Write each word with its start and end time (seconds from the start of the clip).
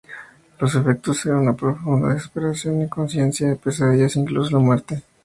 Los 0.57 0.73
efectos 0.73 1.23
eran: 1.27 1.41
una 1.41 1.55
profunda 1.55 2.11
desesperación, 2.11 2.81
inconsciencia, 2.81 3.55
pesadillas 3.55 4.15
e 4.15 4.21
incluso 4.21 4.49
la 4.57 4.57
muerte. 4.57 5.03